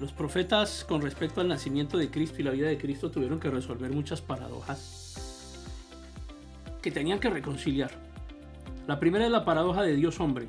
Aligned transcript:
Los 0.00 0.12
profetas 0.12 0.82
con 0.88 1.02
respecto 1.02 1.42
al 1.42 1.48
nacimiento 1.48 1.98
de 1.98 2.10
Cristo 2.10 2.40
y 2.40 2.42
la 2.42 2.52
vida 2.52 2.68
de 2.68 2.78
Cristo 2.78 3.10
tuvieron 3.10 3.38
que 3.38 3.50
resolver 3.50 3.92
muchas 3.92 4.22
paradojas 4.22 5.10
que 6.80 6.90
tenían 6.90 7.18
que 7.18 7.28
reconciliar. 7.28 7.90
La 8.86 8.98
primera 8.98 9.26
es 9.26 9.30
la 9.30 9.44
paradoja 9.44 9.82
de 9.82 9.94
Dios 9.94 10.18
hombre. 10.18 10.48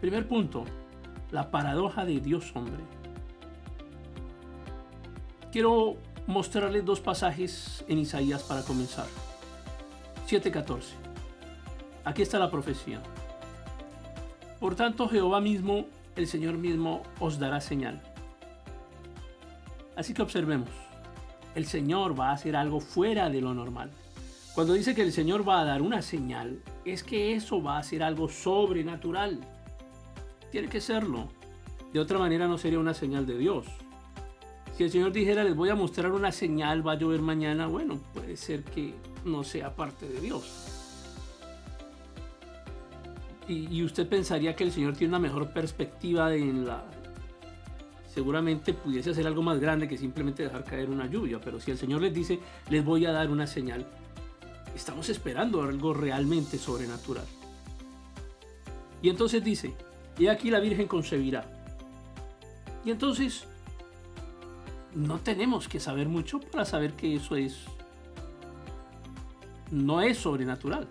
Primer 0.00 0.28
punto, 0.28 0.64
la 1.32 1.50
paradoja 1.50 2.04
de 2.04 2.20
Dios 2.20 2.52
hombre. 2.54 2.84
Quiero 5.50 5.96
mostrarles 6.28 6.84
dos 6.84 7.00
pasajes 7.00 7.84
en 7.88 7.98
Isaías 7.98 8.44
para 8.44 8.62
comenzar. 8.62 9.06
7:14. 10.28 10.94
Aquí 12.04 12.22
está 12.22 12.38
la 12.38 12.50
profecía. 12.50 13.02
Por 14.60 14.76
tanto, 14.76 15.08
Jehová 15.08 15.40
mismo, 15.40 15.86
el 16.20 16.26
Señor 16.26 16.58
mismo, 16.58 17.02
os 17.18 17.38
dará 17.38 17.60
señal. 17.60 18.00
Así 19.96 20.14
que 20.14 20.22
observemos. 20.22 20.70
El 21.54 21.66
Señor 21.66 22.18
va 22.18 22.30
a 22.30 22.34
hacer 22.34 22.54
algo 22.54 22.80
fuera 22.80 23.28
de 23.28 23.40
lo 23.40 23.52
normal. 23.54 23.90
Cuando 24.54 24.74
dice 24.74 24.94
que 24.94 25.02
el 25.02 25.12
Señor 25.12 25.48
va 25.48 25.60
a 25.60 25.64
dar 25.64 25.82
una 25.82 26.02
señal, 26.02 26.62
es 26.84 27.02
que 27.02 27.34
eso 27.34 27.62
va 27.62 27.78
a 27.78 27.82
ser 27.82 28.02
algo 28.02 28.28
sobrenatural. 28.28 29.40
Tiene 30.50 30.68
que 30.68 30.80
serlo. 30.80 31.28
De 31.92 32.00
otra 32.00 32.18
manera 32.18 32.46
no 32.46 32.58
sería 32.58 32.78
una 32.78 32.94
señal 32.94 33.26
de 33.26 33.38
Dios. 33.38 33.66
Si 34.76 34.84
el 34.84 34.90
Señor 34.90 35.12
dijera, 35.12 35.44
les 35.44 35.56
voy 35.56 35.68
a 35.68 35.74
mostrar 35.74 36.12
una 36.12 36.32
señal, 36.32 36.86
va 36.86 36.92
a 36.92 36.98
llover 36.98 37.20
mañana, 37.20 37.66
bueno, 37.66 38.00
puede 38.14 38.36
ser 38.36 38.62
que 38.64 38.94
no 39.24 39.44
sea 39.44 39.74
parte 39.74 40.08
de 40.08 40.20
Dios. 40.20 40.79
Y, 43.48 43.82
usted 43.82 44.08
pensaría 44.08 44.54
que 44.54 44.64
el 44.64 44.70
Señor 44.70 44.94
tiene 44.94 45.10
una 45.10 45.18
mejor 45.18 45.52
perspectiva 45.52 46.34
en 46.34 46.66
la... 46.66 46.84
Seguramente 48.06 48.74
pudiese 48.74 49.10
hacer 49.10 49.26
algo 49.26 49.42
más 49.42 49.58
grande 49.58 49.88
que 49.88 49.96
simplemente 49.96 50.42
dejar 50.42 50.64
caer 50.64 50.90
una 50.90 51.06
lluvia, 51.06 51.40
pero 51.40 51.60
si 51.60 51.70
el 51.70 51.78
Señor 51.78 52.00
les 52.02 52.14
dice, 52.14 52.38
les 52.68 52.84
voy 52.84 53.06
a 53.06 53.12
dar 53.12 53.30
una 53.30 53.46
señal, 53.46 53.86
estamos 54.74 55.08
esperando 55.08 55.62
algo 55.62 55.94
realmente 55.94 56.58
sobrenatural. 56.58 57.24
Y 59.02 59.08
entonces 59.08 59.42
dice, 59.42 59.74
y 60.18 60.26
aquí 60.26 60.50
la 60.50 60.60
Virgen 60.60 60.86
concebirá. 60.86 61.44
Y 62.84 62.90
entonces, 62.90 63.46
no 64.94 65.18
tenemos 65.18 65.68
que 65.68 65.80
saber 65.80 66.08
mucho 66.08 66.40
para 66.40 66.64
saber 66.64 66.94
que 66.94 67.14
eso 67.14 67.36
es, 67.36 67.64
no 69.70 70.00
es 70.00 70.18
sobrenatural. 70.18 70.88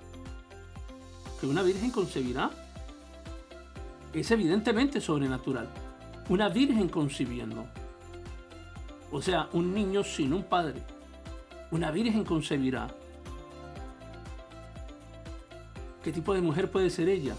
Que 1.40 1.48
una 1.48 1.62
Virgen 1.62 1.92
concebirá 1.92 2.50
es 4.14 4.32
evidentemente 4.32 5.00
sobrenatural. 5.00 5.70
Una 6.28 6.50
Virgen 6.50 6.90
concibiendo. 6.90 7.66
O 9.12 9.22
sea, 9.22 9.50
un 9.54 9.74
niño 9.74 10.04
sin 10.04 10.34
un 10.34 10.44
padre. 10.44 10.82
Una 11.72 11.92
Virgen 11.92 12.24
concebirá. 12.24 12.88
¿Qué 16.04 16.12
tipo 16.12 16.34
de 16.34 16.42
mujer 16.42 16.72
puede 16.72 16.90
ser 16.90 17.10
ella? 17.10 17.36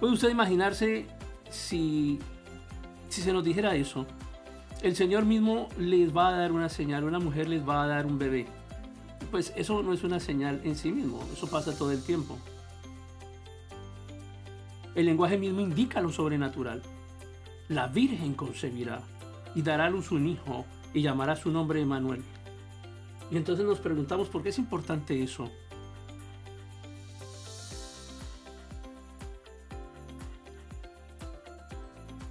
¿Puede 0.00 0.12
usted 0.12 0.28
imaginarse 0.28 1.06
si, 1.48 2.18
si 3.08 3.22
se 3.22 3.32
nos 3.32 3.44
dijera 3.44 3.74
eso? 3.74 4.06
El 4.82 4.96
Señor 4.96 5.24
mismo 5.24 5.68
les 5.78 6.14
va 6.14 6.28
a 6.28 6.32
dar 6.32 6.52
una 6.52 6.68
señal, 6.68 7.04
una 7.04 7.18
mujer 7.18 7.48
les 7.48 7.66
va 7.66 7.84
a 7.84 7.86
dar 7.86 8.04
un 8.04 8.18
bebé. 8.18 8.46
Pues 9.34 9.52
eso 9.56 9.82
no 9.82 9.92
es 9.92 10.04
una 10.04 10.20
señal 10.20 10.60
en 10.62 10.76
sí 10.76 10.92
mismo, 10.92 11.20
eso 11.32 11.48
pasa 11.48 11.76
todo 11.76 11.90
el 11.90 12.04
tiempo. 12.04 12.38
El 14.94 15.06
lenguaje 15.06 15.36
mismo 15.36 15.60
indica 15.60 16.00
lo 16.00 16.12
sobrenatural. 16.12 16.82
La 17.66 17.88
Virgen 17.88 18.34
concebirá 18.34 19.00
y 19.56 19.62
dará 19.62 19.86
a 19.86 19.90
luz 19.90 20.12
un 20.12 20.28
hijo 20.28 20.64
y 20.92 21.02
llamará 21.02 21.34
su 21.34 21.50
nombre 21.50 21.80
Emanuel. 21.80 22.22
Y 23.28 23.36
entonces 23.36 23.66
nos 23.66 23.80
preguntamos 23.80 24.28
por 24.28 24.44
qué 24.44 24.50
es 24.50 24.58
importante 24.60 25.20
eso. 25.20 25.50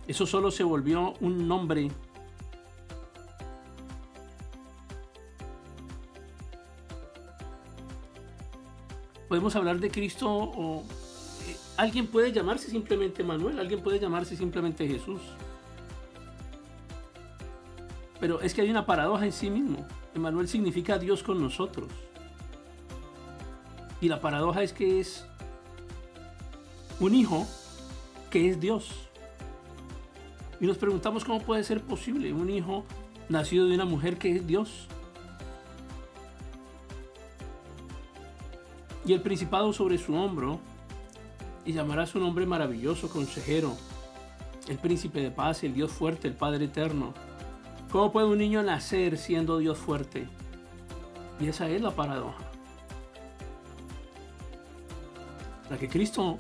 Eso 0.08 0.26
solo 0.26 0.52
se 0.52 0.64
volvió 0.64 1.16
un 1.20 1.50
nombre 1.50 1.92
podemos 9.34 9.56
hablar 9.56 9.80
de 9.80 9.90
Cristo 9.90 10.30
o 10.32 10.84
eh, 11.48 11.58
alguien 11.78 12.06
puede 12.06 12.32
llamarse 12.32 12.70
simplemente 12.70 13.24
Manuel, 13.24 13.58
alguien 13.58 13.82
puede 13.82 14.00
llamarse 14.00 14.38
simplemente 14.38 14.88
Jesús. 14.88 15.22
Pero 18.20 18.42
es 18.42 18.54
que 18.54 18.62
hay 18.62 18.70
una 18.70 18.86
paradoja 18.86 19.26
en 19.26 19.32
sí 19.32 19.50
mismo. 19.50 19.88
Emanuel 20.14 20.48
significa 20.48 21.00
Dios 21.00 21.24
con 21.24 21.42
nosotros. 21.42 21.90
Y 24.02 24.08
la 24.08 24.22
paradoja 24.22 24.62
es 24.62 24.72
que 24.72 25.00
es 25.00 25.26
un 27.00 27.16
hijo 27.16 27.48
que 28.30 28.52
es 28.52 28.60
Dios. 28.60 28.92
Y 30.62 30.68
nos 30.68 30.78
preguntamos 30.78 31.26
cómo 31.26 31.42
puede 31.42 31.64
ser 31.64 31.82
posible 31.82 32.32
un 32.34 32.52
hijo 32.52 32.86
nacido 33.30 33.66
de 33.66 33.74
una 33.74 33.86
mujer 33.86 34.20
que 34.20 34.36
es 34.36 34.46
Dios. 34.46 34.88
Y 39.06 39.14
el 39.14 39.22
principado 39.22 39.74
sobre 39.74 39.98
su 39.98 40.16
hombro, 40.16 40.60
y 41.66 41.74
llamará 41.74 42.06
su 42.06 42.20
nombre 42.20 42.46
maravilloso, 42.46 43.10
consejero, 43.10 43.76
el 44.68 44.78
príncipe 44.78 45.22
de 45.22 45.32
paz, 45.32 45.64
el 45.64 45.74
Dios 45.74 45.92
fuerte, 45.92 46.28
el 46.28 46.36
Padre 46.36 46.66
eterno. 46.66 47.14
¿Cómo 47.92 48.12
puede 48.12 48.28
un 48.28 48.38
niño 48.38 48.64
nacer 48.64 49.18
siendo 49.18 49.58
Dios 49.58 49.78
fuerte? 49.78 50.28
Y 51.40 51.48
esa 51.48 51.70
es 51.70 51.82
la 51.82 51.92
paradoja. 51.92 52.44
La 55.70 55.78
que 55.78 55.90
Cristo 55.90 56.38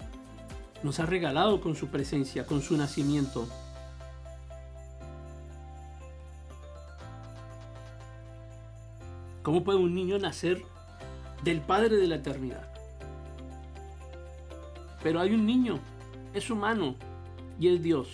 nos 0.84 1.00
ha 1.00 1.06
regalado 1.06 1.62
con 1.62 1.76
su 1.76 1.88
presencia, 1.88 2.46
con 2.46 2.62
su 2.62 2.78
nacimiento. 2.78 3.48
¿Cómo 9.42 9.64
puede 9.64 9.80
un 9.80 9.94
niño 9.94 10.18
nacer 10.20 10.64
del 11.44 11.62
Padre 11.62 11.98
de 11.98 12.08
la 12.08 12.16
eternidad? 12.16 12.68
Pero 15.02 15.20
hay 15.20 15.34
un 15.34 15.46
niño, 15.46 15.80
es 16.34 16.50
humano 16.50 16.96
y 17.60 17.68
es 17.68 17.82
Dios. 17.82 18.08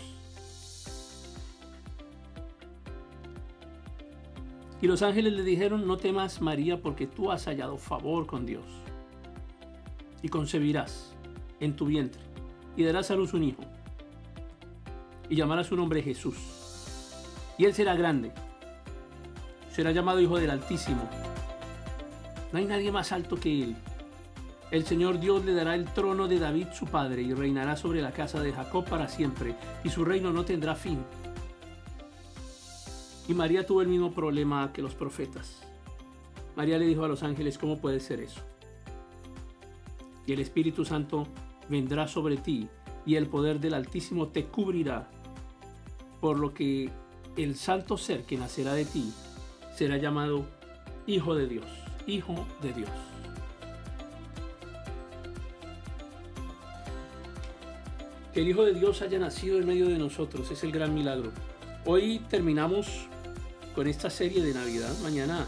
Y 4.82 4.88
los 4.88 5.02
ángeles 5.02 5.34
le 5.34 5.44
dijeron, 5.44 5.86
no 5.86 5.98
temas 5.98 6.42
María 6.42 6.82
porque 6.82 7.06
tú 7.06 7.32
has 7.32 7.46
hallado 7.46 7.78
favor 7.78 8.26
con 8.26 8.46
Dios. 8.46 8.66
Y 10.22 10.30
concebirás 10.30 11.14
en 11.60 11.76
tu 11.76 11.86
vientre 11.86 12.22
y 12.78 12.84
darás 12.84 13.12
a 13.12 13.16
luz 13.16 13.34
un 13.34 13.44
hijo. 13.44 13.64
Y 15.30 15.36
llamarás 15.36 15.68
su 15.68 15.76
nombre 15.76 16.02
Jesús. 16.02 16.38
Y 17.58 17.66
él 17.66 17.74
será 17.74 17.94
grande 17.94 18.32
será 19.80 19.94
llamado 19.94 20.20
Hijo 20.20 20.38
del 20.38 20.50
Altísimo. 20.50 21.10
No 22.52 22.60
hay 22.60 22.66
nadie 22.66 22.92
más 22.92 23.12
alto 23.12 23.36
que 23.36 23.64
Él. 23.64 23.76
El 24.72 24.86
Señor 24.86 25.20
Dios 25.20 25.46
le 25.46 25.54
dará 25.54 25.76
el 25.76 25.86
trono 25.86 26.28
de 26.28 26.40
David 26.40 26.68
su 26.74 26.86
padre 26.86 27.24
y 27.24 27.34
reinará 27.34 27.76
sobre 27.76 28.02
la 28.02 28.12
casa 28.12 28.42
de 28.42 28.54
Jacob 28.54 28.86
para 28.88 29.08
siempre, 29.08 29.56
y 29.84 29.90
su 29.90 30.06
reino 30.06 30.32
no 30.32 30.46
tendrá 30.46 30.76
fin. 30.76 31.00
Y 33.28 33.34
María 33.34 33.66
tuvo 33.66 33.82
el 33.82 33.88
mismo 33.88 34.12
problema 34.12 34.72
que 34.74 34.82
los 34.82 34.94
profetas. 34.96 35.62
María 36.56 36.78
le 36.78 36.86
dijo 36.86 37.04
a 37.04 37.08
los 37.08 37.24
ángeles, 37.24 37.58
¿cómo 37.58 37.80
puede 37.80 38.00
ser 38.00 38.20
eso? 38.20 38.42
Y 40.28 40.34
el 40.34 40.40
Espíritu 40.40 40.86
Santo 40.86 41.28
vendrá 41.68 42.08
sobre 42.08 42.38
ti, 42.38 42.68
y 43.06 43.16
el 43.16 43.28
poder 43.28 43.60
del 43.60 43.74
Altísimo 43.74 44.28
te 44.28 44.46
cubrirá, 44.46 45.10
por 46.22 46.38
lo 46.38 46.54
que 46.54 46.90
el 47.38 47.56
santo 47.56 47.98
ser 47.98 48.24
que 48.24 48.38
nacerá 48.38 48.74
de 48.74 48.86
ti 48.86 49.12
será 49.76 49.98
llamado 49.98 50.46
Hijo 51.08 51.34
de 51.34 51.48
Dios, 51.48 51.66
Hijo 52.10 52.46
de 52.62 52.74
Dios. 52.74 52.90
Que 58.34 58.42
el 58.42 58.48
Hijo 58.48 58.66
de 58.66 58.74
Dios 58.74 59.02
haya 59.02 59.20
nacido 59.20 59.60
en 59.60 59.68
medio 59.68 59.88
de 59.88 59.98
nosotros 59.98 60.50
es 60.52 60.64
el 60.64 60.72
gran 60.72 60.94
milagro. 60.94 61.32
Hoy 61.86 62.20
terminamos 62.30 63.08
con 63.76 63.88
esta 63.88 64.10
serie 64.10 64.44
de 64.44 64.54
Navidad. 64.54 64.92
Mañana, 65.04 65.48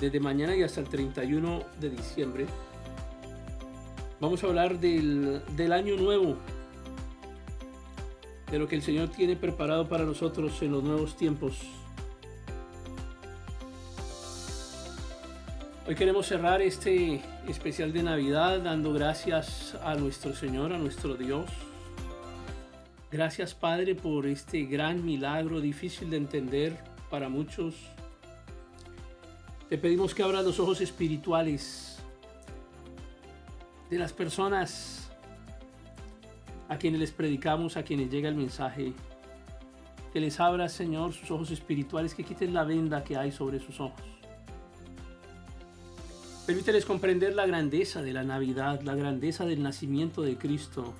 desde 0.00 0.18
mañana 0.18 0.56
y 0.56 0.62
hasta 0.62 0.80
el 0.80 0.88
31 0.88 1.62
de 1.80 1.90
diciembre, 1.90 2.46
vamos 4.20 4.42
a 4.42 4.48
hablar 4.48 4.78
del, 4.80 5.42
del 5.56 5.72
año 5.72 5.96
nuevo, 5.96 6.36
de 8.50 8.58
lo 8.58 8.66
que 8.66 8.74
el 8.74 8.82
Señor 8.82 9.08
tiene 9.10 9.36
preparado 9.36 9.88
para 9.88 10.04
nosotros 10.04 10.60
en 10.62 10.72
los 10.72 10.82
nuevos 10.82 11.16
tiempos 11.16 11.58
Hoy 15.90 15.96
queremos 15.96 16.26
cerrar 16.26 16.62
este 16.62 17.20
especial 17.48 17.92
de 17.92 18.04
Navidad 18.04 18.60
dando 18.60 18.92
gracias 18.92 19.76
a 19.82 19.96
nuestro 19.96 20.36
Señor, 20.36 20.72
a 20.72 20.78
nuestro 20.78 21.16
Dios. 21.16 21.50
Gracias 23.10 23.54
Padre 23.54 23.96
por 23.96 24.28
este 24.28 24.66
gran 24.66 25.04
milagro 25.04 25.60
difícil 25.60 26.08
de 26.10 26.18
entender 26.18 26.76
para 27.10 27.28
muchos. 27.28 27.74
Te 29.68 29.78
pedimos 29.78 30.14
que 30.14 30.22
abras 30.22 30.44
los 30.44 30.60
ojos 30.60 30.80
espirituales 30.80 31.98
de 33.90 33.98
las 33.98 34.12
personas 34.12 35.10
a 36.68 36.78
quienes 36.78 37.00
les 37.00 37.10
predicamos, 37.10 37.76
a 37.76 37.82
quienes 37.82 38.12
llega 38.12 38.28
el 38.28 38.36
mensaje. 38.36 38.92
Que 40.12 40.20
les 40.20 40.38
abras, 40.38 40.70
Señor, 40.70 41.14
sus 41.14 41.32
ojos 41.32 41.50
espirituales, 41.50 42.14
que 42.14 42.22
quites 42.22 42.48
la 42.48 42.62
venda 42.62 43.02
que 43.02 43.16
hay 43.16 43.32
sobre 43.32 43.58
sus 43.58 43.80
ojos. 43.80 44.19
Permíteles 46.50 46.84
comprender 46.84 47.36
la 47.36 47.46
grandeza 47.46 48.02
de 48.02 48.12
la 48.12 48.24
Navidad, 48.24 48.80
la 48.82 48.96
grandeza 48.96 49.44
del 49.44 49.62
nacimiento 49.62 50.22
de 50.22 50.36
Cristo, 50.36 50.94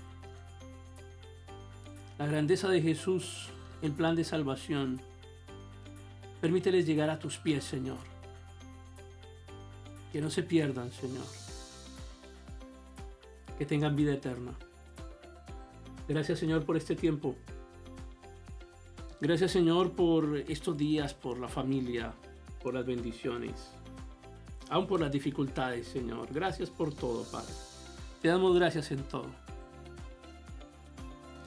la 2.21 2.27
grandeza 2.27 2.69
de 2.69 2.81
Jesús, 2.81 3.49
el 3.83 3.91
plan 3.91 4.15
de 4.15 4.23
salvación. 4.23 5.01
Permíteles 6.41 6.87
llegar 6.87 7.11
a 7.11 7.19
tus 7.19 7.39
pies, 7.39 7.65
Señor. 7.65 7.99
Que 10.13 10.21
no 10.21 10.31
se 10.31 10.45
pierdan, 10.45 10.93
Señor. 10.93 11.27
Que 13.59 13.67
tengan 13.67 13.97
vida 13.97 14.13
eterna. 14.13 14.53
Gracias, 16.07 16.39
Señor, 16.39 16.65
por 16.65 16.77
este 16.77 16.95
tiempo. 16.95 17.35
Gracias, 19.21 19.51
Señor, 19.51 19.95
por 19.95 20.45
estos 20.47 20.77
días, 20.77 21.13
por 21.13 21.41
la 21.41 21.49
familia, 21.49 22.13
por 22.63 22.75
las 22.75 22.87
bendiciones 22.87 23.80
aún 24.71 24.87
por 24.87 25.01
las 25.01 25.13
dificultades, 25.13 25.89
Señor. 25.89 26.29
Gracias 26.33 26.71
por 26.71 26.95
todo, 26.95 27.25
Padre. 27.25 27.53
Te 28.23 28.29
damos 28.29 28.55
gracias 28.55 28.91
en 28.93 29.03
todo. 29.03 29.27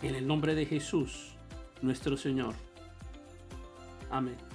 En 0.01 0.15
el 0.15 0.27
nombre 0.27 0.53
de 0.53 0.65
Jesús, 0.65 1.33
nuestro 1.81 2.17
Señor. 2.17 2.53
Amén. 4.11 4.52